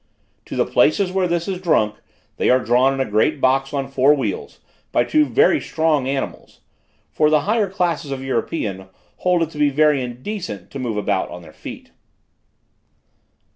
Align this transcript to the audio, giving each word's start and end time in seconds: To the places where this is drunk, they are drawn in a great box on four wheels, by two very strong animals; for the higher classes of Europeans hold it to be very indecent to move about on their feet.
To 0.45 0.55
the 0.55 0.65
places 0.65 1.11
where 1.11 1.27
this 1.27 1.47
is 1.47 1.61
drunk, 1.61 1.93
they 2.37 2.49
are 2.49 2.57
drawn 2.59 2.95
in 2.95 2.99
a 2.99 3.05
great 3.07 3.39
box 3.39 3.71
on 3.71 3.87
four 3.87 4.15
wheels, 4.15 4.59
by 4.91 5.03
two 5.03 5.25
very 5.25 5.61
strong 5.61 6.07
animals; 6.07 6.61
for 7.11 7.29
the 7.29 7.41
higher 7.41 7.69
classes 7.69 8.09
of 8.09 8.23
Europeans 8.23 8.85
hold 9.17 9.43
it 9.43 9.51
to 9.51 9.59
be 9.59 9.69
very 9.69 10.01
indecent 10.01 10.71
to 10.71 10.79
move 10.79 10.97
about 10.97 11.29
on 11.29 11.43
their 11.43 11.53
feet. 11.53 11.91